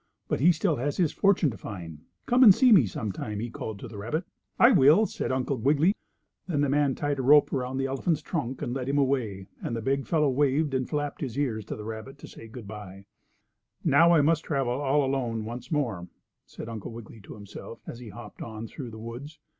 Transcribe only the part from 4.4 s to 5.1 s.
"I will,"